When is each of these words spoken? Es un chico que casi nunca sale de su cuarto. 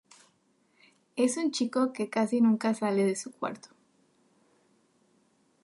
Es 1.15 1.37
un 1.37 1.51
chico 1.51 1.93
que 1.93 2.09
casi 2.09 2.41
nunca 2.41 2.73
sale 2.73 3.05
de 3.05 3.15
su 3.15 3.31
cuarto. 3.33 3.69